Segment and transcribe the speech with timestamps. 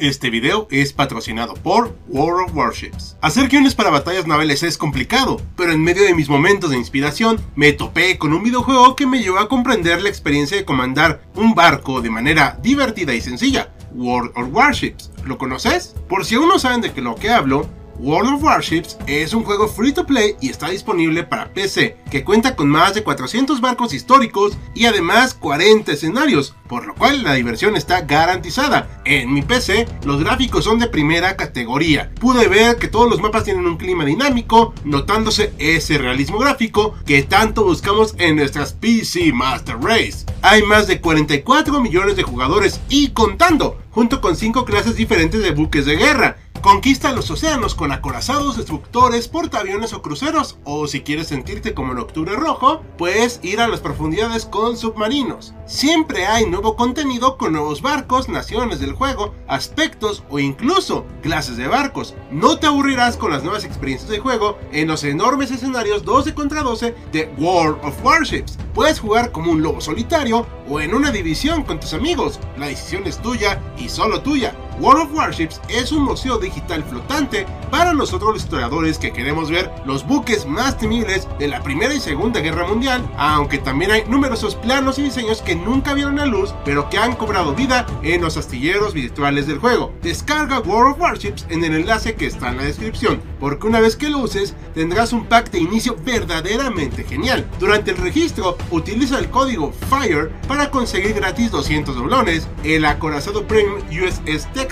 [0.00, 3.18] Este video es patrocinado por World of Warships.
[3.20, 7.38] Hacer guiones para batallas navales es complicado, pero en medio de mis momentos de inspiración
[7.54, 11.54] me topé con un videojuego que me llevó a comprender la experiencia de comandar un
[11.54, 13.74] barco de manera divertida y sencilla.
[13.92, 15.10] World of Warships.
[15.26, 15.94] ¿Lo conoces?
[16.08, 17.68] Por si aún no saben de qué lo que hablo,
[18.02, 22.24] World of Warships es un juego free to play y está disponible para PC, que
[22.24, 27.34] cuenta con más de 400 barcos históricos y además 40 escenarios, por lo cual la
[27.34, 29.02] diversión está garantizada.
[29.04, 32.10] En mi PC, los gráficos son de primera categoría.
[32.18, 37.22] Pude ver que todos los mapas tienen un clima dinámico, notándose ese realismo gráfico que
[37.22, 40.24] tanto buscamos en nuestras PC Master Race.
[40.40, 45.50] Hay más de 44 millones de jugadores y contando, junto con 5 clases diferentes de
[45.50, 51.28] buques de guerra Conquista los océanos con acorazados, destructores, portaaviones o cruceros, o si quieres
[51.28, 55.54] sentirte como en Octubre Rojo, puedes ir a las profundidades con submarinos.
[55.64, 61.66] Siempre hay nuevo contenido con nuevos barcos, naciones del juego, aspectos o incluso clases de
[61.66, 62.14] barcos.
[62.30, 66.62] No te aburrirás con las nuevas experiencias de juego en los enormes escenarios 12 contra
[66.62, 68.58] 12 de World of Warships.
[68.74, 72.38] Puedes jugar como un lobo solitario o en una división con tus amigos.
[72.58, 74.54] La decisión es tuya y solo tuya.
[74.80, 79.70] World of Warships es un museo digital flotante para nosotros los historiadores que queremos ver
[79.84, 84.54] los buques más temibles de la Primera y Segunda Guerra Mundial, aunque también hay numerosos
[84.56, 88.38] planos y diseños que nunca vieron la luz, pero que han cobrado vida en los
[88.38, 89.92] astilleros virtuales del juego.
[90.00, 93.96] Descarga World of Warships en el enlace que está en la descripción, porque una vez
[93.96, 97.46] que lo uses tendrás un pack de inicio verdaderamente genial.
[97.58, 103.80] Durante el registro, utiliza el código FIRE para conseguir gratis 200 doblones, el acorazado Premium
[103.90, 104.69] USS Tech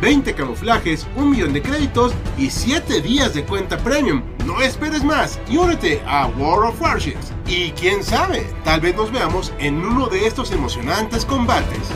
[0.00, 4.22] 20 camuflajes, un millón de créditos y 7 días de cuenta premium.
[4.46, 7.32] No esperes más y únete a World of Warships.
[7.46, 11.88] Y quién sabe, tal vez nos veamos en uno de estos emocionantes combates.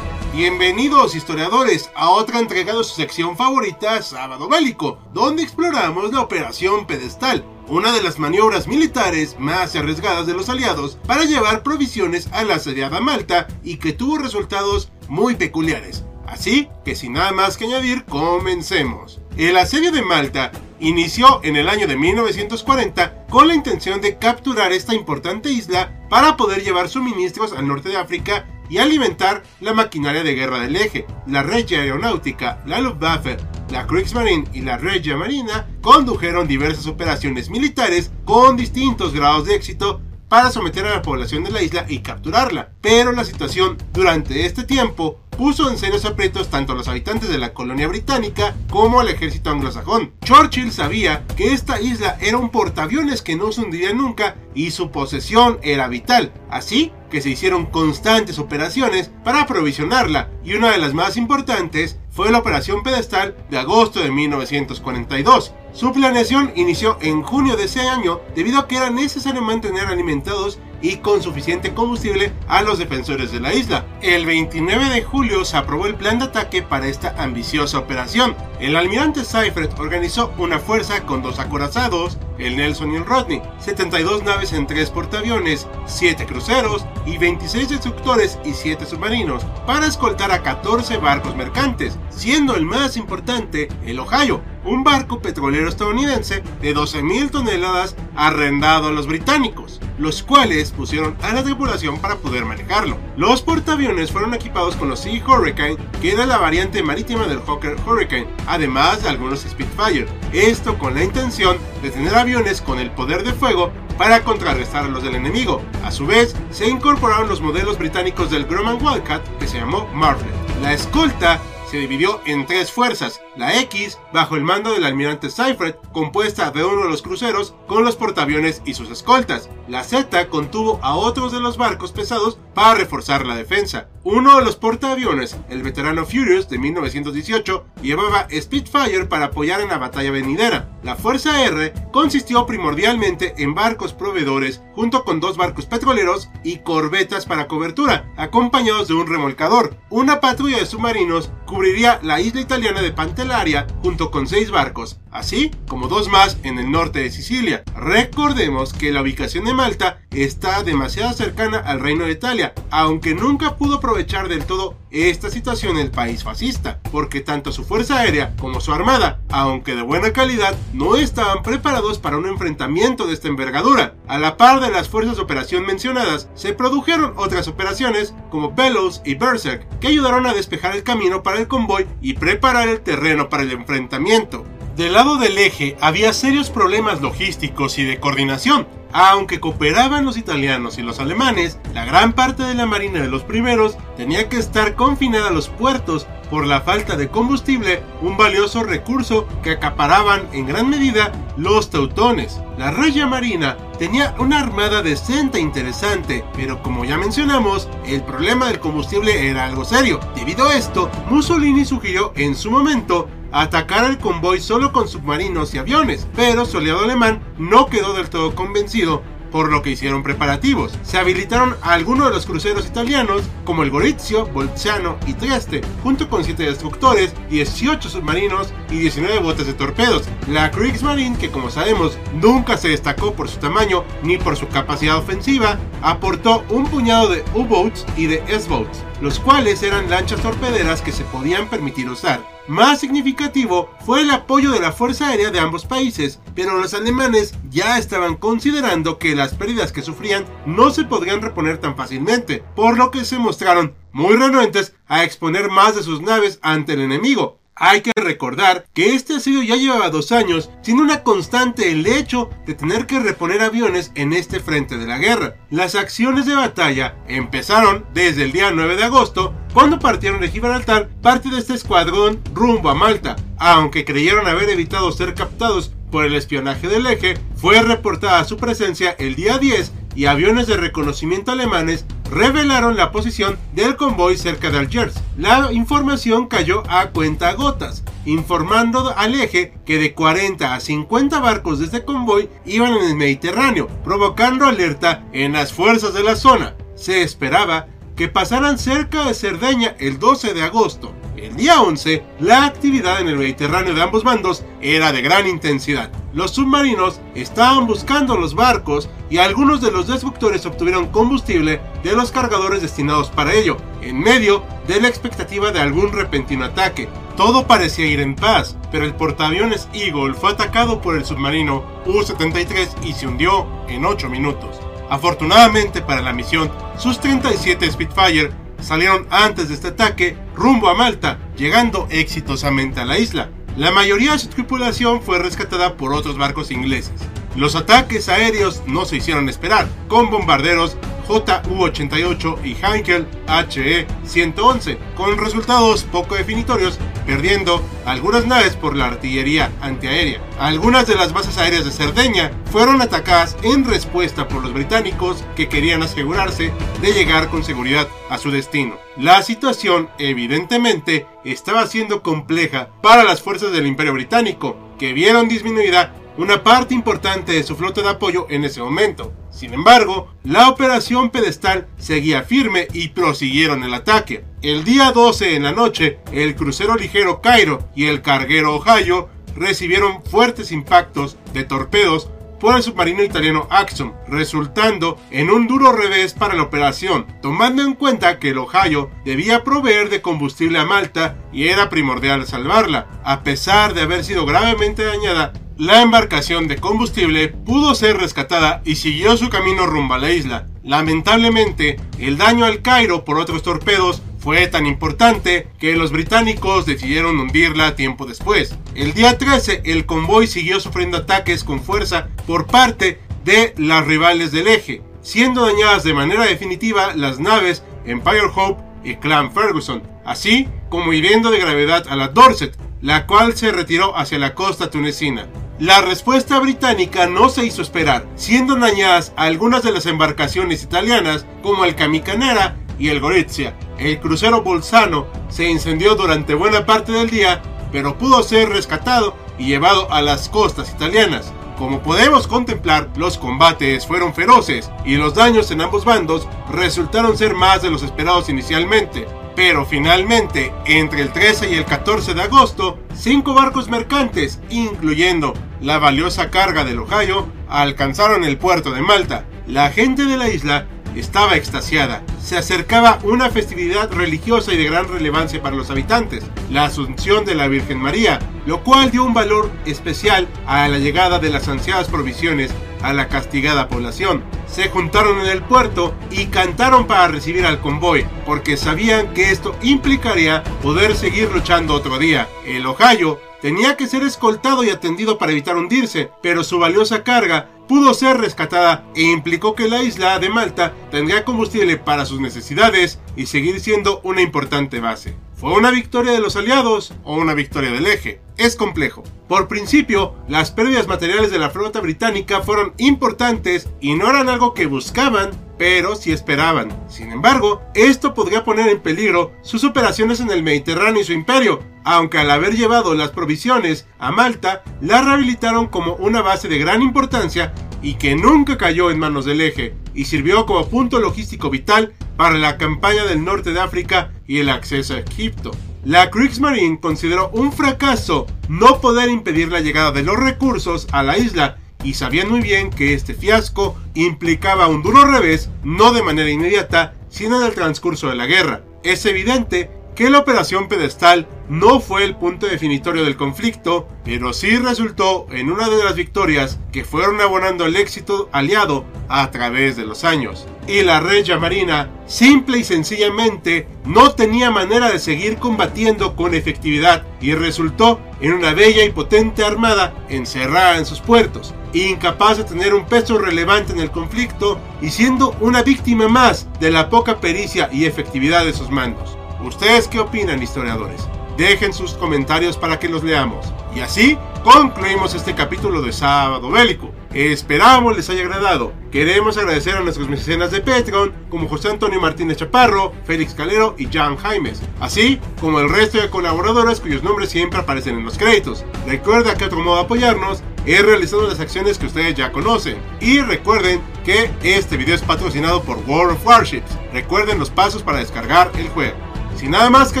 [0.32, 6.86] Bienvenidos historiadores a otra entrega de su sección favorita, Sábado Bélico, donde exploramos la Operación
[6.86, 12.42] Pedestal, una de las maniobras militares más arriesgadas de los aliados para llevar provisiones a
[12.42, 16.04] la asediada Malta y que tuvo resultados muy peculiares.
[16.34, 19.20] Así que sin nada más que añadir, comencemos.
[19.36, 20.50] El asedio de Malta
[20.80, 26.36] inició en el año de 1940 con la intención de capturar esta importante isla para
[26.36, 31.06] poder llevar suministros al norte de África y alimentar la maquinaria de guerra del eje.
[31.28, 33.36] La Regia Aeronáutica, la Luftwaffe,
[33.70, 40.00] la Kriegsmarine y la Regia Marina condujeron diversas operaciones militares con distintos grados de éxito
[40.28, 42.70] para someter a la población de la isla y capturarla.
[42.80, 47.38] Pero la situación durante este tiempo puso en serios aprietos tanto a los habitantes de
[47.38, 50.12] la colonia británica como al ejército anglosajón.
[50.24, 54.90] Churchill sabía que esta isla era un portaaviones que no se hundiría nunca y su
[54.90, 60.94] posesión era vital, así que se hicieron constantes operaciones para aprovisionarla y una de las
[60.94, 65.52] más importantes fue la Operación Pedestal de agosto de 1942.
[65.72, 70.60] Su planeación inició en junio de ese año debido a que era necesario mantener alimentados
[70.84, 73.86] y con suficiente combustible a los defensores de la isla.
[74.02, 78.36] El 29 de julio se aprobó el plan de ataque para esta ambiciosa operación.
[78.60, 84.24] El almirante Seifert organizó una fuerza con dos acorazados, el Nelson y el Rodney, 72
[84.24, 90.42] naves en tres portaaviones, 7 cruceros y 26 destructores y 7 submarinos para escoltar a
[90.42, 97.30] 14 barcos mercantes, siendo el más importante el Ohio, un barco petrolero estadounidense de 12.000
[97.30, 102.98] toneladas arrendado a los británicos, los cuales pusieron a la tripulación para poder manejarlo.
[103.16, 107.76] Los portaaviones fueron equipados con los Sea Hurricane, que era la variante marítima del Hawker
[107.86, 113.24] Hurricane, además de algunos Spitfire, esto con la intención de tener aviones con el poder
[113.24, 115.62] de fuego para contrarrestar a los del enemigo.
[115.84, 120.26] A su vez, se incorporaron los modelos británicos del Grumman Wildcat, que se llamó Marvel.
[120.62, 121.40] La escolta
[121.74, 126.64] se dividió en tres fuerzas, la X, bajo el mando del almirante Seifert, compuesta de
[126.64, 129.50] uno de los cruceros con los portaaviones y sus escoltas.
[129.66, 133.88] La Z contuvo a otros de los barcos pesados para reforzar la defensa.
[134.04, 139.78] Uno de los portaaviones, el veterano Furious de 1918, llevaba Spitfire para apoyar en la
[139.78, 140.68] batalla venidera.
[140.82, 147.24] La Fuerza R consistió primordialmente en barcos proveedores junto con dos barcos petroleros y corbetas
[147.24, 149.78] para cobertura, acompañados de un remolcador.
[149.88, 155.50] Una patrulla de submarinos cubriría la isla italiana de Pantelaria junto con seis barcos, así
[155.66, 157.64] como dos más en el norte de Sicilia.
[157.74, 163.56] Recordemos que la ubicación de Malta está demasiado cercana al reino de Italia Aunque nunca
[163.56, 168.60] pudo aprovechar del todo esta situación el país fascista, porque tanto su fuerza aérea como
[168.60, 173.94] su armada, aunque de buena calidad, no estaban preparados para un enfrentamiento de esta envergadura.
[174.06, 179.00] A la par de las fuerzas de operación mencionadas, se produjeron otras operaciones como Bellows
[179.04, 183.28] y Berserk, que ayudaron a despejar el camino para el convoy y preparar el terreno
[183.28, 184.44] para el enfrentamiento.
[184.76, 188.66] Del lado del eje había serios problemas logísticos y de coordinación.
[188.96, 193.24] Aunque cooperaban los italianos y los alemanes, la gran parte de la marina de los
[193.24, 198.62] primeros tenía que estar confinada a los puertos por la falta de combustible, un valioso
[198.62, 202.40] recurso que acaparaban en gran medida los teutones.
[202.56, 208.46] La Regia Marina tenía una armada decente e interesante, pero como ya mencionamos, el problema
[208.46, 209.98] del combustible era algo serio.
[210.14, 215.58] Debido a esto, Mussolini sugirió en su momento atacar al convoy solo con submarinos y
[215.58, 219.02] aviones, pero su aliado alemán no quedó del todo convencido
[219.34, 220.78] por lo que hicieron preparativos.
[220.84, 226.22] Se habilitaron algunos de los cruceros italianos, como el Gorizio, Bolzano y Trieste, junto con
[226.22, 230.04] 7 destructores, 18 submarinos y 19 botes de torpedos.
[230.28, 234.98] La Kriegsmarine, que como sabemos nunca se destacó por su tamaño ni por su capacidad
[234.98, 240.92] ofensiva, aportó un puñado de U-boats y de S-boats, los cuales eran lanchas torpederas que
[240.92, 242.24] se podían permitir usar.
[242.46, 247.34] Más significativo fue el apoyo de la Fuerza Aérea de ambos países, pero los alemanes
[247.50, 252.76] ya estaban considerando que las pérdidas que sufrían no se podrían reponer tan fácilmente, por
[252.76, 257.38] lo que se mostraron muy renuentes a exponer más de sus naves ante el enemigo,
[257.56, 262.30] hay que recordar que este asedio ya llevaba dos años, sin una constante el hecho
[262.46, 265.36] de tener que reponer aviones en este frente de la guerra.
[265.50, 270.88] Las acciones de batalla empezaron desde el día 9 de agosto, cuando partieron de Gibraltar
[271.00, 273.16] parte de este escuadrón rumbo a Malta.
[273.38, 278.96] Aunque creyeron haber evitado ser captados por el espionaje del eje, fue reportada su presencia
[278.98, 284.58] el día 10 y aviones de reconocimiento alemanes revelaron la posición del convoy cerca de
[284.58, 284.94] Algiers.
[285.16, 291.58] La información cayó a cuenta gotas, informando al eje que de 40 a 50 barcos
[291.58, 296.54] de este convoy iban en el Mediterráneo, provocando alerta en las fuerzas de la zona.
[296.74, 297.66] Se esperaba
[297.96, 300.92] que pasaran cerca de Cerdeña el 12 de agosto.
[301.16, 305.90] El día 11, la actividad en el Mediterráneo de ambos bandos era de gran intensidad.
[306.12, 312.10] Los submarinos estaban buscando los barcos y algunos de los destructores obtuvieron combustible de los
[312.10, 316.88] cargadores destinados para ello, en medio de la expectativa de algún repentino ataque.
[317.16, 322.84] Todo parecía ir en paz, pero el portaaviones Eagle fue atacado por el submarino U-73
[322.84, 324.58] y se hundió en 8 minutos.
[324.90, 331.20] Afortunadamente para la misión, sus 37 Spitfire salieron antes de este ataque rumbo a Malta,
[331.36, 333.30] llegando exitosamente a la isla.
[333.56, 337.00] La mayoría de su tripulación fue rescatada por otros barcos ingleses.
[337.36, 340.76] Los ataques aéreos no se hicieron esperar, con bombarderos
[341.08, 350.20] JU-88 y Heinkel HE-111, con resultados poco definitorios, perdiendo algunas naves por la artillería antiaérea.
[350.38, 355.48] Algunas de las bases aéreas de Cerdeña fueron atacadas en respuesta por los británicos que
[355.48, 358.76] querían asegurarse de llegar con seguridad a su destino.
[358.96, 365.94] La situación, evidentemente, estaba siendo compleja para las fuerzas del Imperio Británico, que vieron disminuida
[366.16, 369.12] una parte importante de su flota de apoyo en ese momento.
[369.30, 374.24] Sin embargo, la operación pedestal seguía firme y prosiguieron el ataque.
[374.42, 380.02] El día 12 en la noche, el crucero ligero Cairo y el carguero Ohio recibieron
[380.04, 386.34] fuertes impactos de torpedos por el submarino italiano Axum, resultando en un duro revés para
[386.34, 391.48] la operación, tomando en cuenta que el Ohio debía proveer de combustible a Malta y
[391.48, 397.74] era primordial salvarla, a pesar de haber sido gravemente dañada la embarcación de combustible pudo
[397.74, 400.46] ser rescatada y siguió su camino rumbo a la isla.
[400.64, 407.20] Lamentablemente, el daño al Cairo por otros torpedos fue tan importante que los británicos decidieron
[407.20, 408.56] hundirla tiempo después.
[408.74, 414.32] El día 13, el convoy siguió sufriendo ataques con fuerza por parte de las rivales
[414.32, 420.48] del eje, siendo dañadas de manera definitiva las naves Empire Hope y Clan Ferguson, así
[420.68, 425.28] como hiriendo de gravedad a la Dorset, la cual se retiró hacia la costa tunecina.
[425.60, 431.64] La respuesta británica no se hizo esperar, siendo dañadas algunas de las embarcaciones italianas como
[431.64, 433.54] el Camicanera y el Gorizia.
[433.78, 439.46] El crucero Bolzano se incendió durante buena parte del día, pero pudo ser rescatado y
[439.46, 441.32] llevado a las costas italianas.
[441.56, 447.34] Como podemos contemplar, los combates fueron feroces y los daños en ambos bandos resultaron ser
[447.34, 449.06] más de los esperados inicialmente.
[449.36, 455.78] Pero finalmente, entre el 13 y el 14 de agosto, cinco barcos mercantes, incluyendo la
[455.78, 459.24] valiosa carga del Ohio, alcanzaron el puerto de Malta.
[459.46, 462.02] La gente de la isla estaba extasiada.
[462.22, 467.34] Se acercaba una festividad religiosa y de gran relevancia para los habitantes, la Asunción de
[467.34, 471.88] la Virgen María, lo cual dio un valor especial a la llegada de las ansiadas
[471.88, 474.22] provisiones a la castigada población.
[474.46, 479.56] Se juntaron en el puerto y cantaron para recibir al convoy, porque sabían que esto
[479.62, 482.28] implicaría poder seguir luchando otro día.
[482.46, 487.48] El Ohio tenía que ser escoltado y atendido para evitar hundirse, pero su valiosa carga
[487.66, 493.00] pudo ser rescatada e implicó que la isla de Malta tendría combustible para sus necesidades
[493.16, 495.16] y seguir siendo una importante base.
[495.44, 498.18] ¿Fue una victoria de los aliados o una victoria del eje?
[498.38, 499.02] Es complejo.
[499.28, 504.54] Por principio, las pérdidas materiales de la flota británica fueron importantes y no eran algo
[504.54, 506.70] que buscaban, pero sí esperaban.
[506.88, 511.60] Sin embargo, esto podría poner en peligro sus operaciones en el Mediterráneo y su imperio,
[511.84, 516.80] aunque al haber llevado las provisiones a Malta, la rehabilitaron como una base de gran
[516.80, 521.92] importancia y que nunca cayó en manos del eje, y sirvió como punto logístico vital
[522.16, 525.50] para la campaña del norte de África y el acceso a Egipto.
[525.84, 531.18] La Kriegsmarine consideró un fracaso no poder impedir la llegada de los recursos a la
[531.18, 536.30] isla y sabían muy bien que este fiasco implicaba un duro revés, no de manera
[536.30, 538.62] inmediata, sino en el transcurso de la guerra.
[538.82, 544.56] Es evidente que la operación pedestal no fue el punto definitorio del conflicto, pero sí
[544.56, 549.84] resultó en una de las victorias que fueron abonando el éxito aliado a través de
[549.84, 550.46] los años.
[550.66, 557.04] Y la Regia Marina, simple y sencillamente, no tenía manera de seguir combatiendo con efectividad
[557.20, 562.74] y resultó en una bella y potente armada encerrada en sus puertos, incapaz de tener
[562.74, 567.68] un peso relevante en el conflicto y siendo una víctima más de la poca pericia
[567.70, 569.18] y efectividad de sus mandos.
[569.44, 571.06] ¿Ustedes qué opinan, historiadores?
[571.36, 573.52] Dejen sus comentarios para que los leamos.
[573.76, 576.92] Y así concluimos este capítulo de Sábado Bélico.
[577.12, 578.72] Esperamos les haya agradado.
[578.90, 583.86] Queremos agradecer a nuestros mecenas de Patreon, como José Antonio Martínez Chaparro, Félix Calero y
[583.86, 588.64] Jan Jaimes, así como el resto de colaboradores cuyos nombres siempre aparecen en los créditos.
[588.86, 592.78] Recuerda que otro modo de apoyarnos es realizando las acciones que ustedes ya conocen.
[592.98, 596.78] Y recuerden que este video es patrocinado por World of Warships.
[596.94, 598.96] Recuerden los pasos para descargar el juego.
[599.36, 600.00] Sin nada más que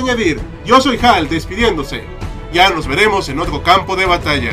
[0.00, 2.04] añadir, yo soy Hal despidiéndose.
[2.52, 4.52] Ya nos veremos en otro campo de batalla.